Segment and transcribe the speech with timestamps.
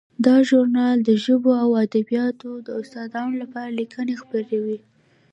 [0.25, 4.79] دا ژورنال د ژبو او ادبیاتو د استادانو لپاره لیکنې خپروي.